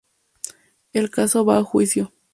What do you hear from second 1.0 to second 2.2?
caso va a juicio.